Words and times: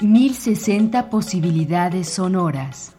1060 0.00 1.08
posibilidades 1.08 2.08
sonoras. 2.08 2.96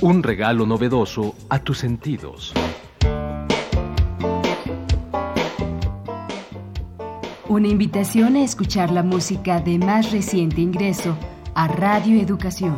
Un 0.00 0.22
regalo 0.22 0.66
novedoso 0.66 1.34
a 1.48 1.58
tus 1.58 1.78
sentidos. 1.78 2.52
Una 7.48 7.68
invitación 7.68 8.36
a 8.36 8.42
escuchar 8.44 8.90
la 8.90 9.02
música 9.02 9.60
de 9.60 9.78
más 9.78 10.12
reciente 10.12 10.60
ingreso 10.60 11.16
a 11.54 11.66
Radio 11.68 12.20
Educación. 12.20 12.76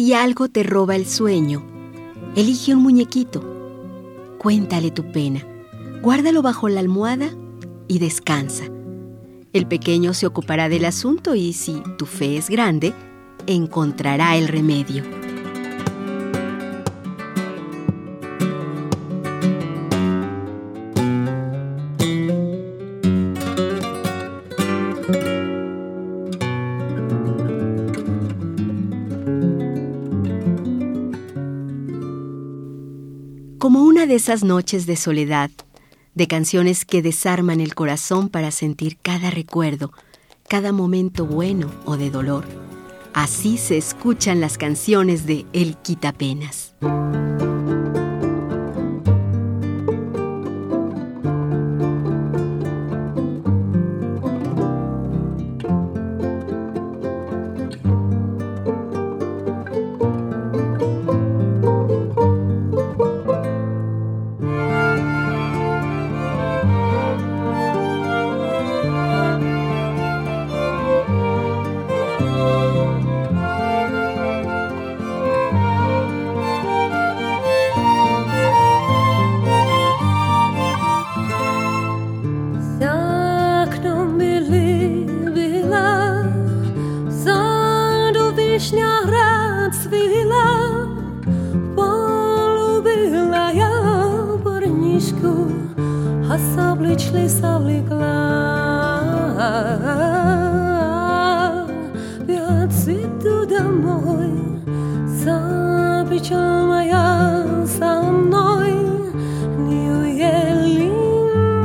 Si 0.00 0.14
algo 0.14 0.48
te 0.48 0.62
roba 0.62 0.96
el 0.96 1.04
sueño, 1.04 1.62
elige 2.34 2.74
un 2.74 2.82
muñequito. 2.82 3.44
Cuéntale 4.38 4.90
tu 4.90 5.12
pena, 5.12 5.46
guárdalo 6.00 6.40
bajo 6.40 6.70
la 6.70 6.80
almohada 6.80 7.28
y 7.86 7.98
descansa. 7.98 8.64
El 9.52 9.66
pequeño 9.66 10.14
se 10.14 10.26
ocupará 10.26 10.70
del 10.70 10.86
asunto 10.86 11.34
y 11.34 11.52
si 11.52 11.82
tu 11.98 12.06
fe 12.06 12.38
es 12.38 12.48
grande, 12.48 12.94
encontrará 13.46 14.38
el 14.38 14.48
remedio. 14.48 15.19
Esas 34.20 34.44
noches 34.44 34.84
de 34.84 34.96
soledad, 34.96 35.50
de 36.14 36.28
canciones 36.28 36.84
que 36.84 37.00
desarman 37.00 37.58
el 37.58 37.74
corazón 37.74 38.28
para 38.28 38.50
sentir 38.50 38.98
cada 39.00 39.30
recuerdo, 39.30 39.94
cada 40.46 40.72
momento 40.72 41.24
bueno 41.24 41.70
o 41.86 41.96
de 41.96 42.10
dolor. 42.10 42.44
Así 43.14 43.56
se 43.56 43.78
escuchan 43.78 44.42
las 44.42 44.58
canciones 44.58 45.24
de 45.24 45.46
El 45.54 45.78
Quitapenas. 45.78 46.74
pić 106.10 106.32
olmaja 106.32 107.44
za 107.64 108.02
mną 108.02 108.60
Nie 109.58 109.92
ujęli 109.92 110.90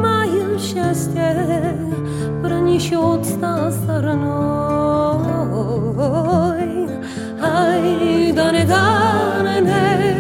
mają 0.02 0.60
szczęście 0.60 1.36
Pronisie 2.42 3.00
od 3.00 3.42
nas 3.42 3.74
stronoj 3.74 4.36
Aj, 7.42 8.34
dane, 8.34 8.66
dane, 8.66 9.62
ne 9.62 10.16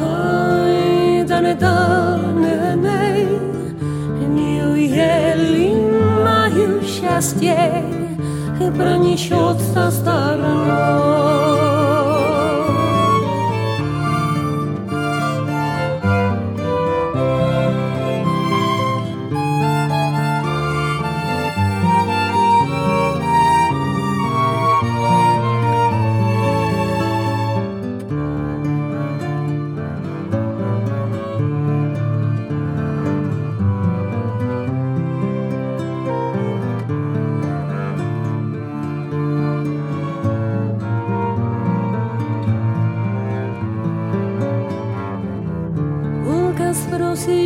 Aj, 0.00 1.24
dane, 1.26 1.54
dane, 1.54 2.76
ne 2.76 3.14
Nie 4.28 4.68
ujęli 4.68 5.72
mają 6.24 6.68
szczęście 6.82 7.56
Pronisie 8.78 9.36
od 9.36 9.74
nas 9.74 9.94
stronoj 9.94 11.73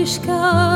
счастье 0.07 0.73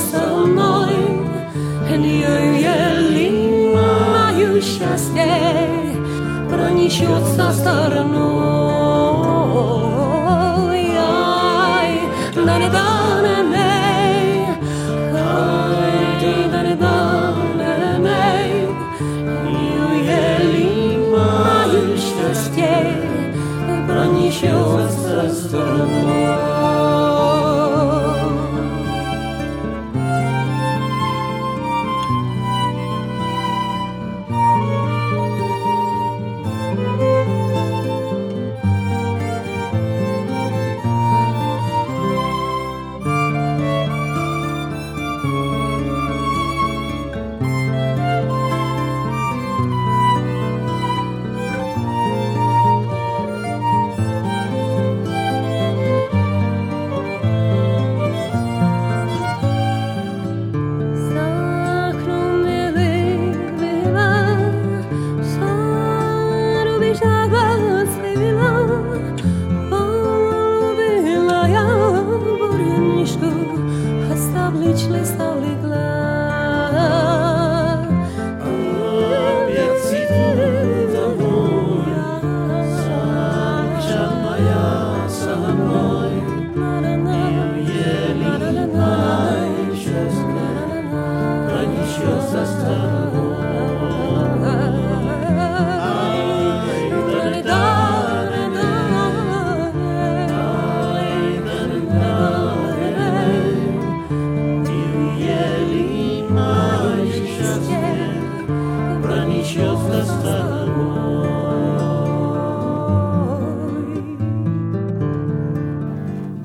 обойдет 6.93 7.27
со 7.35 7.51
стороной. 7.51 8.52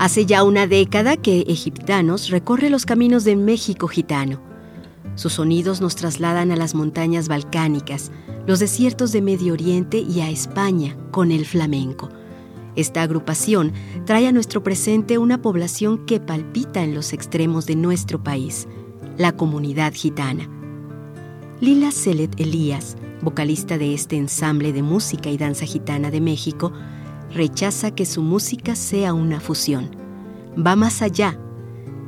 Hace 0.09 0.25
ya 0.25 0.43
una 0.43 0.67
década 0.67 1.19
que 1.19 1.43
Egiptanos 1.49 2.31
recorre 2.31 2.71
los 2.71 2.87
caminos 2.87 3.25
de 3.25 3.37
México 3.37 3.89
gitano. 3.89 4.41
Sus 5.17 5.35
sonidos 5.35 5.83
nos 5.83 5.97
trasladan 5.97 6.51
a 6.51 6.57
las 6.57 6.75
montañas 6.75 7.29
balcánicas, 7.29 8.11
los 8.47 8.59
desiertos 8.59 9.13
de 9.13 9.21
Medio 9.21 9.53
Oriente 9.53 9.99
y 9.99 10.23
a 10.23 10.31
España 10.31 10.97
con 11.11 11.31
el 11.31 11.45
flamenco. 11.45 12.09
Esta 12.75 13.03
agrupación 13.03 13.75
trae 14.07 14.27
a 14.27 14.33
nuestro 14.33 14.63
presente 14.63 15.19
una 15.19 15.43
población 15.43 16.07
que 16.07 16.21
palpita 16.21 16.83
en 16.83 16.95
los 16.95 17.13
extremos 17.13 17.67
de 17.67 17.77
nuestro 17.77 18.25
país, 18.25 18.67
la 19.19 19.33
comunidad 19.33 19.93
gitana. 19.93 20.49
Lila 21.61 21.93
Celet 21.93 22.41
Elías, 22.41 22.97
vocalista 23.21 23.77
de 23.77 23.93
este 23.93 24.17
ensamble 24.17 24.73
de 24.73 24.83
música 24.83 25.29
y 25.29 25.37
danza 25.37 25.67
gitana 25.67 26.11
de 26.11 26.23
México, 26.23 26.73
rechaza 27.33 27.91
que 27.91 28.07
su 28.07 28.23
música 28.23 28.75
sea 28.75 29.15
una 29.15 29.41
fusión. 29.41 29.91
Va 30.57 30.77
más 30.77 31.03
allá, 31.03 31.39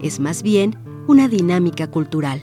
es 0.03 0.21
más 0.21 0.43
bien 0.43 0.77
una 1.07 1.29
dinámica 1.29 1.91
cultural. 1.91 2.43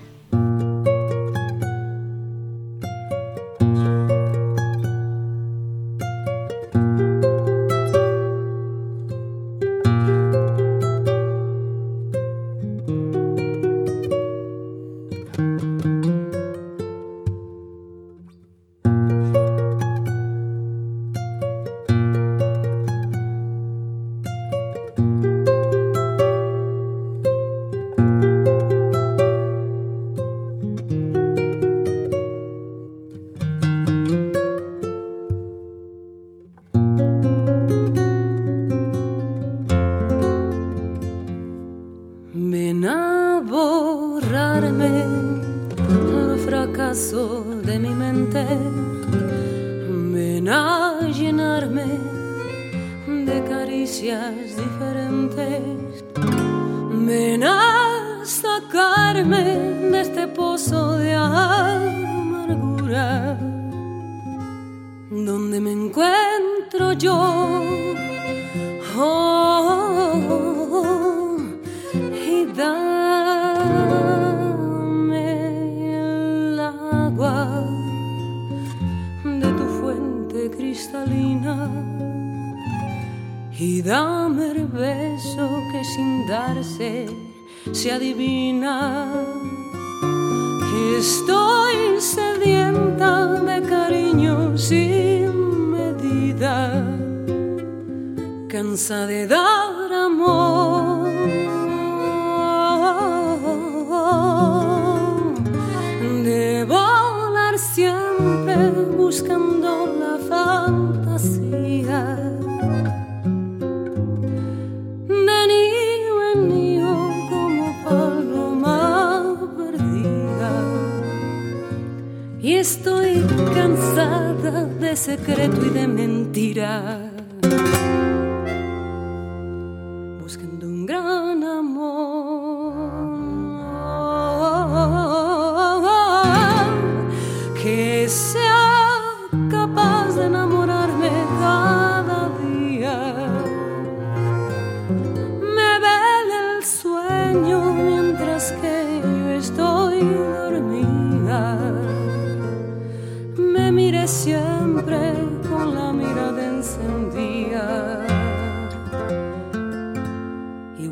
fracaso 46.48 47.44
de 47.68 47.78
mi 47.78 47.90
mente. 47.90 48.46
Ven 50.14 50.48
a 50.48 51.02
llenarme 51.18 51.86
de 53.30 53.44
caricias 53.44 54.34
diferentes. 54.62 56.06
Ven 57.08 57.44
a 57.44 58.22
sacarme 58.24 59.44
de 59.92 60.02
este 60.02 60.28
pozo 60.30 60.98
de 60.98 61.14
amargura 61.16 62.18
donde 65.12 65.60
me 65.60 65.72
encuentro 65.74 66.94
yo. 66.94 67.18
Se 87.72 87.92
adivina 87.92 89.12
que 90.70 90.98
estoy 91.00 92.00
sedienta 92.00 93.28
de 93.42 93.62
cariño 93.68 94.58
sin 94.58 95.72
medida, 95.72 96.86
cansa 98.48 99.08
de 99.08 99.28
dar 99.28 99.92
amor. 99.92 100.87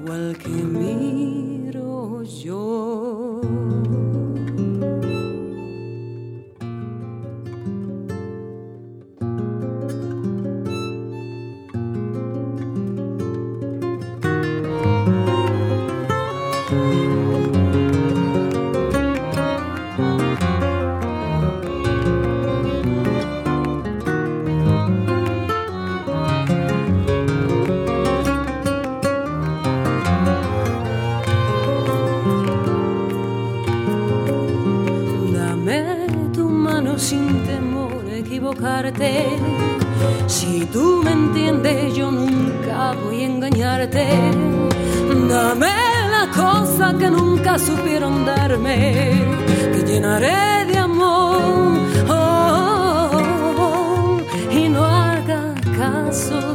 Igual 0.06 0.36
que 0.38 0.50
miro 0.50 2.22
yo. 2.24 3.45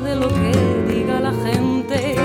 De 0.01 0.17
lo 0.17 0.29
que 0.29 0.53
diga 0.93 1.21
la 1.21 1.33
gente. 1.33 2.17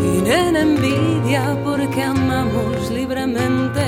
Tienen 0.00 0.56
envidia 0.56 1.56
porque 1.64 2.02
amamos 2.02 2.90
libremente. 2.90 3.84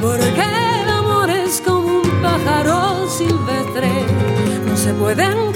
Porque 0.00 0.44
el 0.82 0.88
amor 0.88 1.30
es 1.30 1.60
como 1.60 2.00
un 2.00 2.22
pájaro 2.22 3.08
silvestre 3.08 3.88
no 4.66 4.76
se 4.76 4.92
puede 4.94 5.49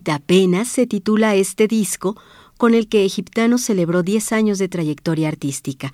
Quitapenas 0.00 0.66
se 0.66 0.86
titula 0.86 1.34
este 1.34 1.68
disco 1.68 2.16
con 2.56 2.72
el 2.72 2.88
que 2.88 3.04
Egiptano 3.04 3.58
celebró 3.58 4.02
10 4.02 4.32
años 4.32 4.58
de 4.58 4.66
trayectoria 4.66 5.28
artística. 5.28 5.92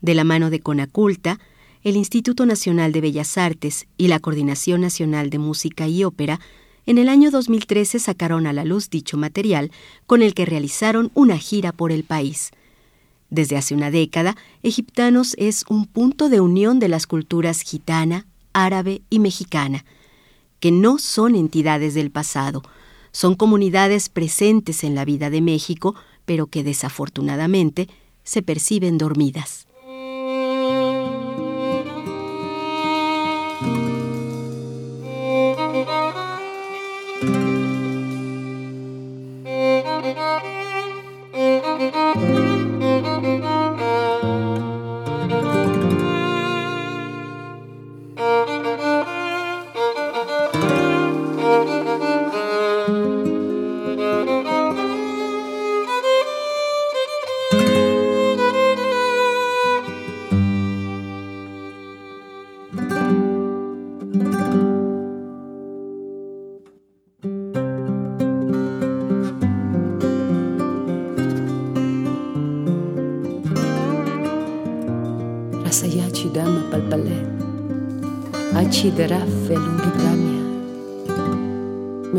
De 0.00 0.14
la 0.14 0.24
mano 0.24 0.48
de 0.48 0.60
Conaculta, 0.60 1.38
el 1.82 1.96
Instituto 1.96 2.46
Nacional 2.46 2.92
de 2.92 3.02
Bellas 3.02 3.36
Artes 3.36 3.86
y 3.98 4.08
la 4.08 4.18
Coordinación 4.18 4.80
Nacional 4.80 5.28
de 5.28 5.38
Música 5.38 5.86
y 5.86 6.04
Ópera, 6.04 6.40
en 6.86 6.96
el 6.96 7.10
año 7.10 7.30
2013 7.30 7.98
sacaron 7.98 8.46
a 8.46 8.54
la 8.54 8.64
luz 8.64 8.88
dicho 8.88 9.18
material 9.18 9.70
con 10.06 10.22
el 10.22 10.32
que 10.32 10.46
realizaron 10.46 11.10
una 11.12 11.36
gira 11.36 11.72
por 11.72 11.92
el 11.92 12.02
país. 12.02 12.50
Desde 13.28 13.58
hace 13.58 13.74
una 13.74 13.90
década, 13.90 14.38
Egiptanos 14.62 15.34
es 15.36 15.66
un 15.68 15.84
punto 15.84 16.30
de 16.30 16.40
unión 16.40 16.78
de 16.78 16.88
las 16.88 17.06
culturas 17.06 17.60
gitana, 17.60 18.26
árabe 18.54 19.02
y 19.10 19.18
mexicana, 19.18 19.84
que 20.60 20.72
no 20.72 20.98
son 20.98 21.34
entidades 21.34 21.92
del 21.92 22.10
pasado, 22.10 22.62
son 23.14 23.36
comunidades 23.36 24.08
presentes 24.08 24.82
en 24.82 24.96
la 24.96 25.04
vida 25.04 25.30
de 25.30 25.40
México, 25.40 25.94
pero 26.24 26.48
que 26.48 26.64
desafortunadamente 26.64 27.88
se 28.24 28.42
perciben 28.42 28.98
dormidas. 28.98 29.63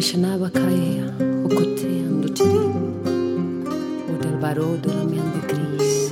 Shanaba 0.06 0.52
caía 0.52 1.08
ocoteando 1.46 2.30
tiri, 2.30 2.70
o 4.08 4.14
del 4.22 4.38
barulho 4.40 4.90
lamiando 4.98 5.40
gris. 5.48 6.12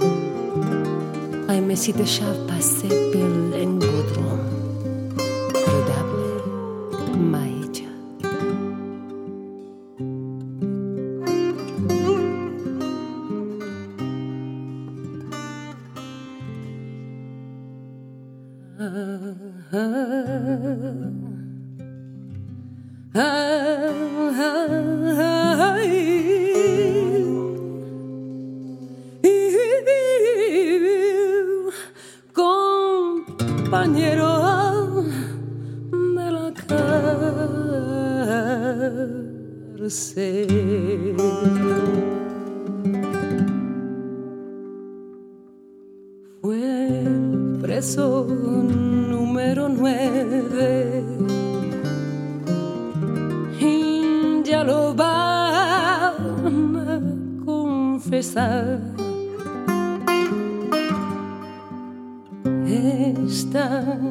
Ai, 1.47 1.61
me 1.61 1.75
si 1.77 1.93
deixar 1.93 2.33
passar 2.47 2.89
pelo 3.11 3.55
engodrão, 3.55 4.39
grudable, 5.67 6.41
mas 7.31 7.62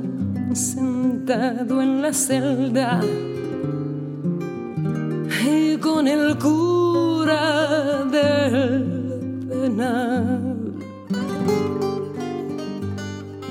engodron 0.03 1.23
Agradable, 1.33 1.87
maeja 1.93 2.13
celda 2.13 3.01
y 5.45 5.77
con 5.79 6.07
el 6.07 6.37
cura 6.39 8.05
del 8.11 9.47
penal. 9.49 10.75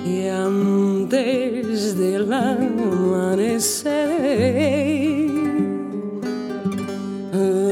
Y 0.05 0.27
antes 0.27 1.98
del 1.98 2.31
amanecer, 2.34 3.72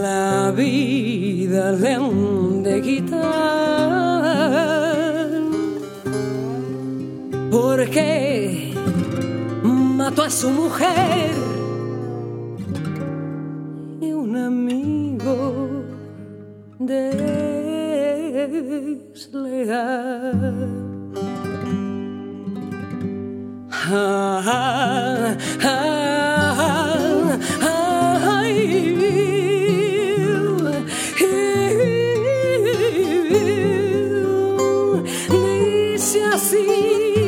la 0.01 0.51
vida 0.55 1.71
le 1.73 1.93
han 1.93 2.63
de 2.63 2.81
quitar. 2.81 3.19
Porque 7.51 8.28
mató 10.19 10.23
a 10.23 10.29
su 10.29 10.49
mujer 10.49 11.31
y 14.01 14.11
un 14.11 14.35
amigo 14.35 15.85
desleal. 16.79 17.19
Ah, 23.91 24.41
ah, 24.45 25.37
ah, 25.63 26.09
así. 36.33 37.18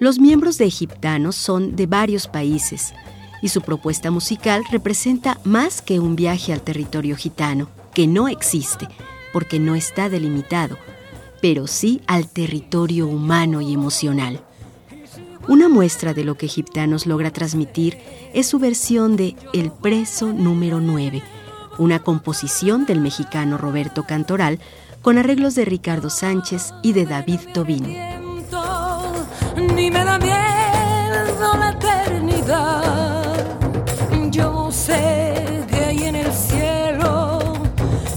Los 0.00 0.20
miembros 0.20 0.58
de 0.58 0.64
Egiptanos 0.64 1.34
son 1.34 1.74
de 1.74 1.86
varios 1.86 2.28
países 2.28 2.94
y 3.42 3.48
su 3.48 3.62
propuesta 3.62 4.12
musical 4.12 4.64
representa 4.70 5.40
más 5.42 5.82
que 5.82 5.98
un 5.98 6.14
viaje 6.14 6.52
al 6.52 6.62
territorio 6.62 7.16
gitano, 7.16 7.68
que 7.94 8.06
no 8.06 8.28
existe 8.28 8.86
porque 9.32 9.58
no 9.58 9.74
está 9.74 10.08
delimitado, 10.08 10.78
pero 11.42 11.66
sí 11.66 12.00
al 12.06 12.28
territorio 12.28 13.08
humano 13.08 13.60
y 13.60 13.74
emocional. 13.74 14.40
Una 15.48 15.68
muestra 15.68 16.14
de 16.14 16.22
lo 16.22 16.36
que 16.36 16.46
Egiptanos 16.46 17.06
logra 17.06 17.32
transmitir 17.32 17.98
es 18.34 18.46
su 18.46 18.60
versión 18.60 19.16
de 19.16 19.34
El 19.52 19.72
preso 19.72 20.32
número 20.32 20.80
9, 20.80 21.24
una 21.76 21.98
composición 22.04 22.86
del 22.86 23.00
mexicano 23.00 23.58
Roberto 23.58 24.04
Cantoral 24.04 24.60
con 25.02 25.18
arreglos 25.18 25.56
de 25.56 25.64
Ricardo 25.64 26.08
Sánchez 26.08 26.72
y 26.84 26.92
de 26.92 27.04
David 27.04 27.40
Tobino 27.52 28.17
ni 29.74 29.90
me 29.90 30.04
da 30.04 30.18
miedo 30.18 31.56
la 31.58 31.70
eternidad. 31.70 33.34
Yo 34.30 34.70
sé 34.70 35.64
que 35.68 35.84
ahí 35.84 36.04
en 36.04 36.16
el 36.16 36.32
cielo 36.32 37.38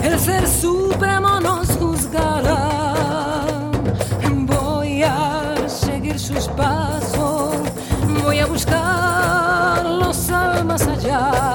el 0.04 0.20
ser 0.20 0.48
supremo 0.48 1.40
nos 1.40 1.68
juzgará. 1.78 2.84
Voy 4.32 5.04
a 5.04 5.56
seguir 5.68 6.20
sus 6.20 6.48
pasos, 6.50 7.56
voy 8.24 8.40
a 8.40 8.46
buscar 8.46 9.86
los 9.86 10.30
almas 10.30 10.88
allá. 10.88 11.51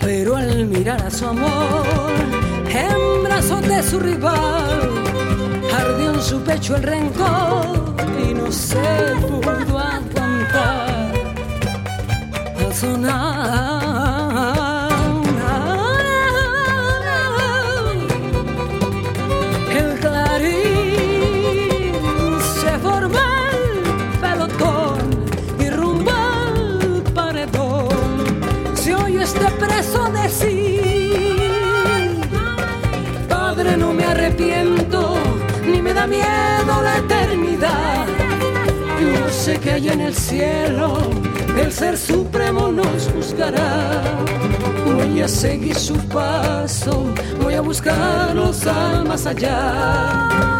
Pero 0.00 0.36
al 0.36 0.66
mirar 0.66 1.02
a 1.02 1.10
su 1.10 1.26
amor, 1.26 1.84
en 2.68 3.24
brazos 3.24 3.62
de 3.62 3.82
su 3.82 4.00
rival, 4.00 4.90
ardió 5.72 6.14
en 6.14 6.20
su 6.22 6.40
pecho 6.42 6.76
el 6.76 6.82
rencor 6.82 7.94
y 8.28 8.34
no 8.34 8.50
se 8.50 8.80
pudo 9.20 9.50
aguantar. 9.50 11.12
Al 12.58 12.74
sonar 12.74 14.59
ni 35.66 35.82
me 35.82 35.92
da 35.92 36.06
miedo 36.06 36.82
la 36.82 36.98
eternidad. 36.98 38.06
Yo 39.00 39.28
sé 39.30 39.58
que 39.58 39.72
allá 39.72 39.92
en 39.92 40.00
el 40.00 40.14
cielo 40.14 40.98
el 41.58 41.72
ser 41.72 41.96
supremo 41.96 42.70
nos 42.72 43.08
juzgará. 43.12 44.02
Voy 44.84 45.22
a 45.22 45.28
seguir 45.28 45.76
su 45.76 45.96
paso, 46.08 47.04
voy 47.42 47.54
a 47.54 47.60
buscar 47.60 48.34
los 48.34 48.66
almas 48.66 49.26
allá. 49.26 50.59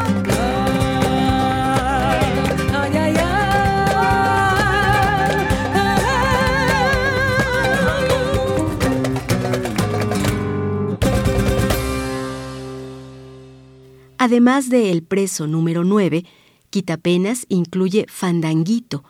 Además 14.23 14.69
de 14.69 14.91
El 14.91 15.03
Preso 15.03 15.47
número 15.47 15.83
9, 15.83 16.27
Quitapenas 16.69 17.47
incluye 17.49 18.05
Fandanguito, 18.07 19.03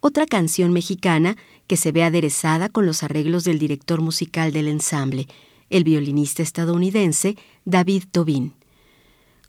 otra 0.00 0.26
canción 0.26 0.74
mexicana 0.74 1.38
que 1.66 1.78
se 1.78 1.90
ve 1.90 2.04
aderezada 2.04 2.68
con 2.68 2.84
los 2.84 3.02
arreglos 3.02 3.44
del 3.44 3.58
director 3.58 4.02
musical 4.02 4.52
del 4.52 4.68
ensamble, 4.68 5.26
el 5.70 5.84
violinista 5.84 6.42
estadounidense 6.42 7.38
David 7.64 8.04
Tobin. 8.12 8.52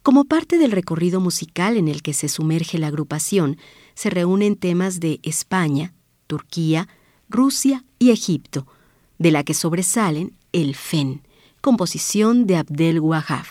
Como 0.02 0.24
parte 0.24 0.56
del 0.56 0.72
recorrido 0.72 1.20
musical 1.20 1.76
en 1.76 1.88
el 1.88 2.00
que 2.00 2.14
se 2.14 2.30
sumerge 2.30 2.78
la 2.78 2.86
agrupación, 2.86 3.58
se 3.92 4.08
reúnen 4.08 4.56
temas 4.56 5.00
de 5.00 5.20
España, 5.22 5.92
Turquía, 6.28 6.88
Rusia 7.28 7.84
y 7.98 8.10
Egipto, 8.10 8.66
de 9.18 9.32
la 9.32 9.44
que 9.44 9.52
sobresalen 9.52 10.32
el 10.52 10.74
FEN, 10.74 11.20
composición 11.60 12.46
de 12.46 12.56
Abdel 12.56 13.00
Wahab. 13.00 13.44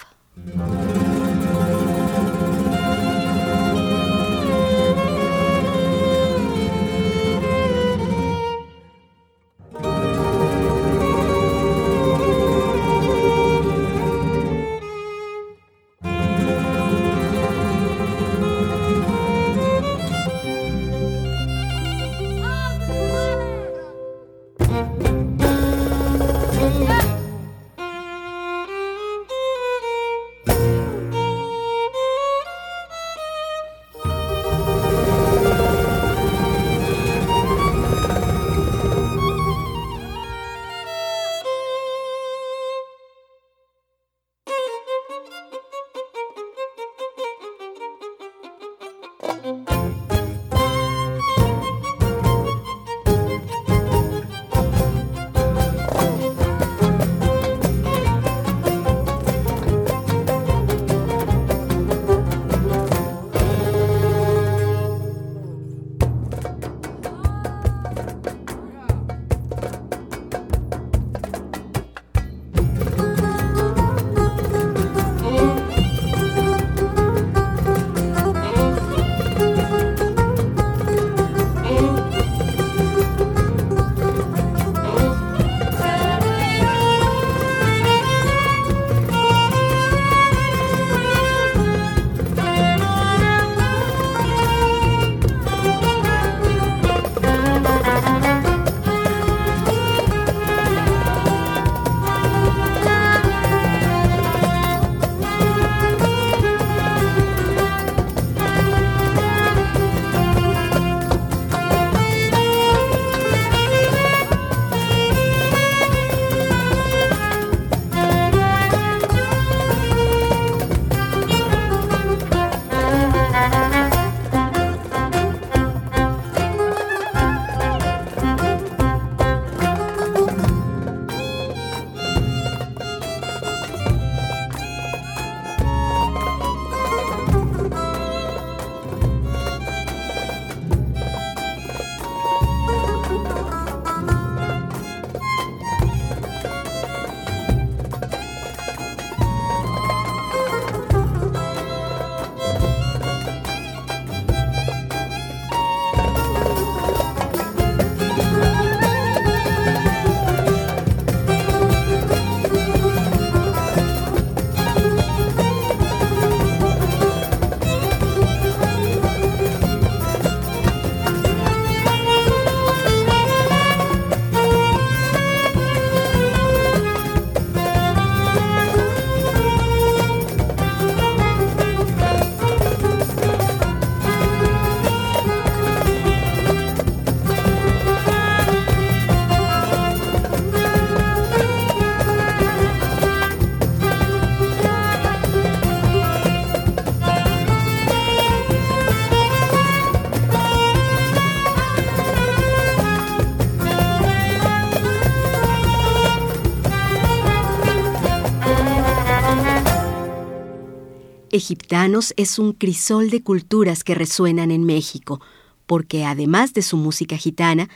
Es 212.15 212.37
un 212.37 212.53
crisol 212.53 213.09
de 213.09 213.23
culturas 213.23 213.83
que 213.83 213.95
resuenan 213.95 214.51
en 214.51 214.65
México, 214.65 215.19
porque 215.65 216.05
además 216.05 216.53
de 216.53 216.61
su 216.61 216.77
música 216.77 217.17
gitana, 217.17 217.69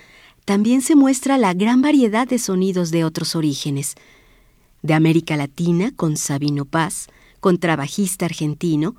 también 0.46 0.82
se 0.82 0.96
muestra 0.96 1.38
la 1.38 1.54
gran 1.54 1.82
variedad 1.82 2.28
de 2.28 2.38
sonidos 2.38 2.92
de 2.92 3.04
otros 3.04 3.36
orígenes. 3.36 3.96
De 4.84 4.94
América 4.94 5.38
Latina 5.38 5.92
con 5.96 6.18
Sabino 6.18 6.66
Paz, 6.66 7.08
contrabajista 7.40 8.26
argentino, 8.26 8.96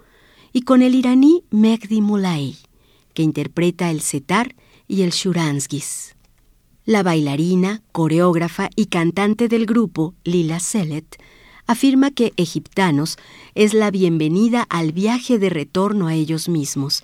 y 0.52 0.62
con 0.62 0.82
el 0.82 0.94
iraní 0.94 1.44
Mehdi 1.50 2.00
Moulay, 2.00 2.56
que 3.12 3.22
interpreta 3.22 3.90
el 3.90 4.00
setar 4.00 4.54
y 4.88 5.02
el 5.02 5.10
shuranskis. 5.10 6.16
La 6.84 7.02
bailarina, 7.02 7.82
coreógrafa 7.92 8.70
y 8.74 8.87
cantante 8.87 9.48
del 9.48 9.66
grupo, 9.66 10.14
Lila 10.24 10.60
Selet, 10.60 11.16
afirma 11.66 12.11
que 12.11 12.33
Egiptanos 12.37 13.16
es 13.55 13.74
la 13.74 13.90
bienvenida 13.90 14.66
al 14.68 14.92
viaje 14.92 15.38
de 15.38 15.50
retorno 15.50 16.09
a 16.09 16.14
ellos 16.14 16.48
mismos, 16.48 17.03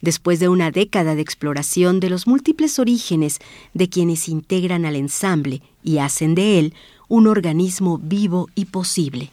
después 0.00 0.40
de 0.40 0.48
una 0.48 0.70
década 0.70 1.14
de 1.14 1.22
exploración 1.22 2.00
de 2.00 2.10
los 2.10 2.26
múltiples 2.26 2.78
orígenes 2.78 3.38
de 3.74 3.88
quienes 3.88 4.28
integran 4.28 4.84
al 4.84 4.96
ensamble 4.96 5.62
y 5.82 5.98
hacen 5.98 6.34
de 6.34 6.58
él 6.58 6.74
un 7.08 7.26
organismo 7.26 7.98
vivo 7.98 8.48
y 8.54 8.66
posible. 8.66 9.30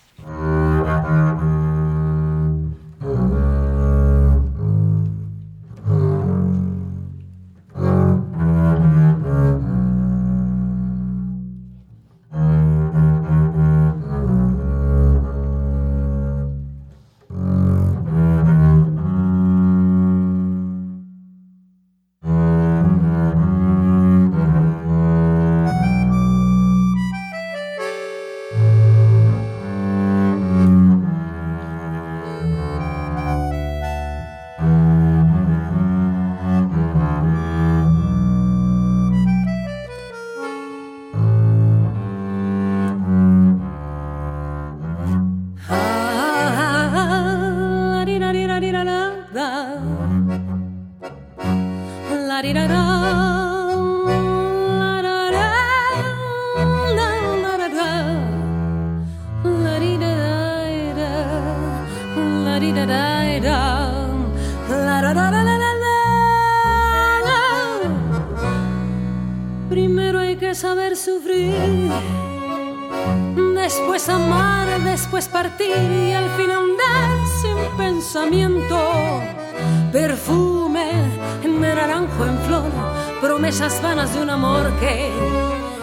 Promesas 83.37 83.79
vanas 83.83 84.15
de 84.15 84.21
un 84.23 84.31
amor 84.31 84.73
que 84.79 85.11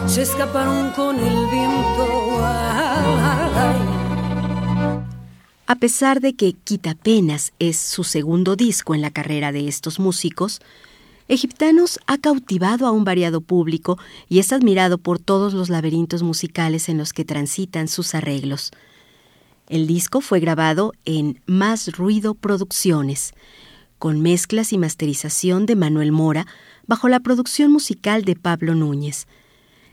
se 0.09 0.23
escaparon 0.23 0.91
con 0.91 1.17
el 1.17 1.49
viento. 1.49 2.41
A 5.65 5.75
pesar 5.79 6.19
de 6.19 6.33
que 6.33 6.51
Quitapenas 6.51 7.53
es 7.57 7.77
su 7.77 8.03
segundo 8.03 8.57
disco 8.57 8.93
en 8.93 9.01
la 9.01 9.09
carrera 9.09 9.53
de 9.53 9.69
estos 9.69 9.99
músicos, 9.99 10.59
Egiptanos 11.29 11.97
ha 12.07 12.17
cautivado 12.17 12.87
a 12.87 12.91
un 12.91 13.05
variado 13.05 13.39
público 13.39 13.97
y 14.27 14.39
es 14.39 14.51
admirado 14.51 14.97
por 14.97 15.19
todos 15.19 15.53
los 15.53 15.69
laberintos 15.69 16.23
musicales 16.23 16.89
en 16.89 16.97
los 16.97 17.13
que 17.13 17.23
transitan 17.23 17.87
sus 17.87 18.15
arreglos. 18.15 18.71
El 19.69 19.87
disco 19.87 20.19
fue 20.19 20.41
grabado 20.41 20.91
en 21.05 21.39
Más 21.45 21.93
Ruido 21.93 22.33
Producciones, 22.33 23.33
con 23.97 24.21
mezclas 24.21 24.73
y 24.73 24.77
masterización 24.77 25.65
de 25.65 25.77
Manuel 25.77 26.11
Mora 26.11 26.47
bajo 26.87 27.09
la 27.09 27.19
producción 27.19 27.71
musical 27.71 28.23
de 28.23 28.35
Pablo 28.35 28.75
Núñez. 28.75 29.27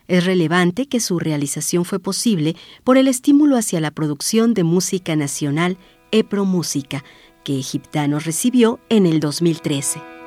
Es 0.09 0.25
relevante 0.25 0.87
que 0.87 1.01
su 1.01 1.19
realización 1.19 1.85
fue 1.85 1.99
posible 1.99 2.57
por 2.85 2.99
el 2.99 3.09
estímulo 3.09 3.57
hacia 3.57 3.81
la 3.81 3.91
producción 3.91 4.55
de 4.55 4.65
música 4.65 5.17
nacional 5.17 5.79
EPRO 6.11 6.45
Música, 6.45 7.05
que 7.45 7.59
Egiptanos 7.59 8.25
recibió 8.25 8.79
en 8.89 9.07
el 9.07 9.21
2013. 9.21 10.22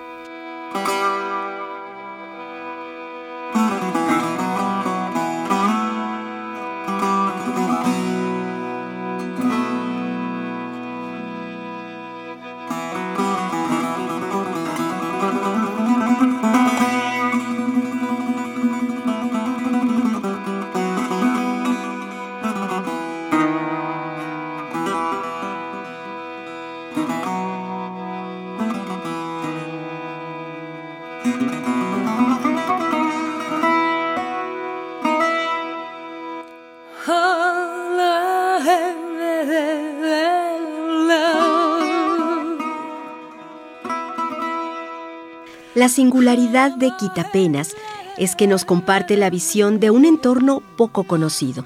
La 45.75 45.89
singularidad 45.89 46.71
de 46.71 46.91
Quitapenas 46.97 47.75
es 48.17 48.38
que 48.38 48.47
nos 48.47 48.63
comparte 48.63 49.17
la 49.17 49.29
visión 49.29 49.81
de 49.81 49.91
un 49.91 50.05
entorno 50.05 50.63
poco 50.77 51.03
conocido, 51.03 51.65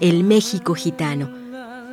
el 0.00 0.22
México 0.22 0.74
gitano, 0.74 1.30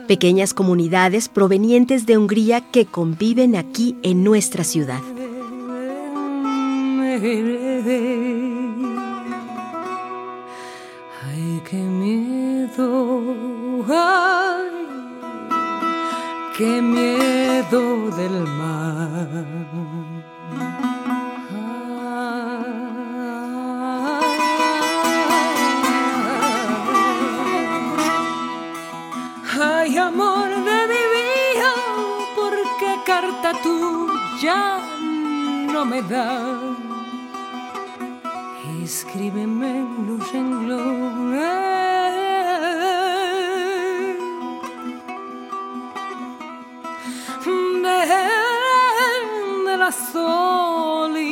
pequeñas 0.06 0.54
comunidades 0.54 1.30
provenientes 1.30 2.06
de 2.06 2.18
Hungría 2.18 2.60
que 2.60 2.86
conviven 2.86 3.56
aquí 3.56 3.96
en 4.04 4.26
nuestra 4.26 4.66
ciudad. 4.66 5.00
Ay, 11.24 11.62
qué 11.70 11.78
miedo, 11.78 13.34
qué 16.58 16.82
miedo 16.82 18.12
del 18.18 18.44
mar. 18.44 19.56
Tú 33.54 34.10
ya 34.42 34.80
no 35.74 35.86
me 35.86 36.02
da. 36.02 36.60
Escríbeme 38.84 39.86
los 40.08 40.32
renglones 40.32 41.76
de, 47.84 48.26
de 49.66 49.78
la 49.78 49.92
solitas 49.92 51.26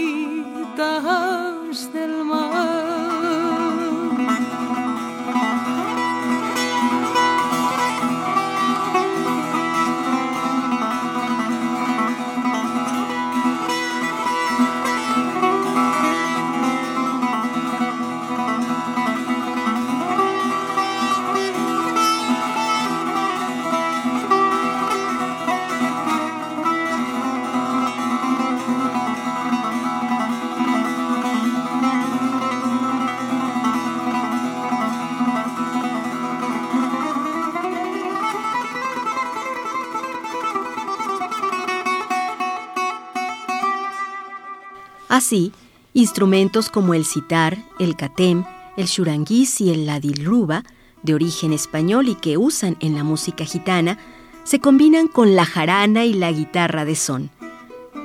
Así, 45.23 45.53
instrumentos 45.93 46.67
como 46.67 46.93
el 46.93 47.05
sitar, 47.05 47.57
el 47.79 47.95
catem, 47.95 48.43
el 48.75 48.89
churanguís 48.89 49.61
y 49.61 49.69
el 49.69 49.85
ladilruba, 49.85 50.65
de 51.01 51.13
origen 51.13 51.53
español 51.53 52.09
y 52.09 52.15
que 52.15 52.35
usan 52.35 52.75
en 52.81 52.93
la 52.93 53.05
música 53.05 53.45
gitana, 53.45 53.97
se 54.43 54.59
combinan 54.59 55.07
con 55.07 55.37
la 55.37 55.45
jarana 55.45 56.03
y 56.03 56.11
la 56.11 56.29
guitarra 56.29 56.83
de 56.83 56.97
son. 56.97 57.29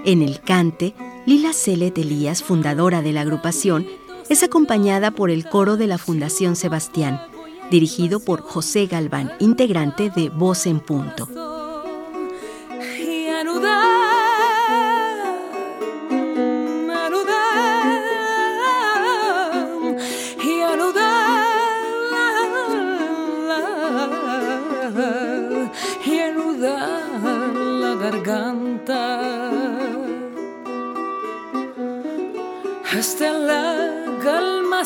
En 0.05 0.23
el 0.23 0.41
cante, 0.43 0.95
Lila 1.27 1.53
Celet 1.53 1.99
Elías, 1.99 2.45
fundadora 2.45 3.03
de 3.03 3.11
la 3.11 3.23
agrupación, 3.23 3.89
es 4.29 4.45
acompañada 4.45 5.11
por 5.11 5.29
el 5.29 5.49
coro 5.49 5.77
de 5.77 5.89
la 5.89 5.99
Fundación 5.99 6.55
Sebastián, 6.55 7.21
dirigido 7.69 8.21
por 8.21 8.43
José 8.43 8.87
Galván, 8.87 9.33
integrante 9.41 10.09
de 10.11 10.29
Voz 10.29 10.67
en 10.67 10.79
Punto. 10.79 11.48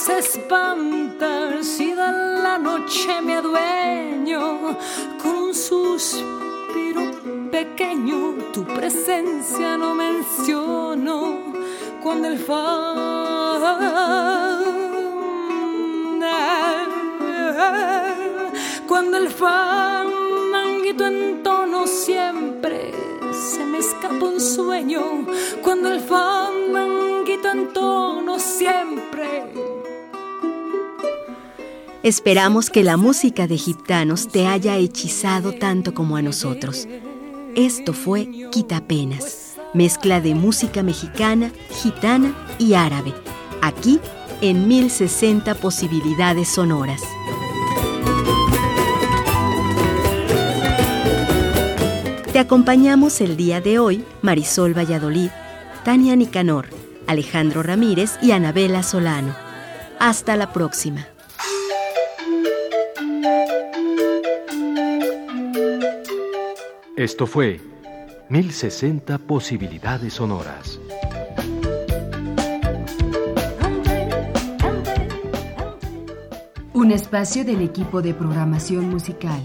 Calma 0.03 0.05
se 0.05 0.19
espanta 0.19 1.63
si 1.63 1.91
de 1.91 2.13
la 2.43 2.59
noche 2.59 3.21
me 3.23 3.35
adueño 3.35 4.77
con 5.23 5.35
un 5.35 5.55
suspiro 5.55 7.03
pequeño. 7.51 8.35
Tu 8.53 8.65
presencia 8.65 9.77
no 9.77 9.95
menciono 9.95 11.39
cuando 12.03 12.29
el 12.29 12.39
fan 12.39 13.13
cuando 18.87 19.17
el 19.19 19.31
fan 19.31 20.13
en 21.01 21.43
tono 21.43 21.87
siempre 21.87 22.93
se 23.33 23.65
me 23.65 23.79
escapa 23.79 24.25
un 24.25 24.39
sueño 24.39 25.27
cuando 25.63 25.91
el 25.91 26.01
fandanguito 26.01 27.51
en 27.51 27.73
tono 27.73 28.39
siempre. 28.39 29.62
Esperamos 32.03 32.69
que 32.69 32.83
la 32.83 32.97
música 32.97 33.47
de 33.47 33.57
gitanos 33.57 34.27
te 34.27 34.49
haya 34.49 34.77
hechizado 34.77 35.53
tanto 35.53 35.95
como 35.95 36.17
a 36.17 36.23
nosotros. 36.23 36.89
Esto 37.55 37.93
fue 37.93 38.29
Quitapenas, 38.51 39.55
mezcla 39.73 40.21
de 40.21 40.35
música 40.35 40.83
mexicana, 40.83 41.53
gitana 41.71 42.35
y 42.59 42.75
árabe, 42.75 43.15
aquí 43.61 44.01
en 44.41 44.67
1060 44.67 45.55
posibilidades 45.55 46.49
sonoras. 46.49 47.01
Te 52.33 52.41
acompañamos 52.41 53.21
el 53.21 53.37
día 53.37 53.61
de 53.61 53.79
hoy 53.79 54.05
Marisol 54.23 54.77
Valladolid, 54.77 55.31
Tania 55.85 56.17
Nicanor, 56.17 56.67
Alejandro 57.07 57.63
Ramírez 57.63 58.19
y 58.21 58.33
Anabela 58.33 58.83
Solano. 58.83 59.37
Hasta 60.01 60.35
la 60.35 60.53
próxima. 60.53 61.12
Esto 67.03 67.27
fue 67.27 67.61
1060 68.29 69.19
posibilidades 69.19 70.13
sonoras. 70.13 70.79
Un 76.73 76.93
espacio 76.93 77.45
del 77.45 77.63
equipo 77.63 78.03
de 78.03 78.15
programación 78.15 78.89
musical. 78.89 79.43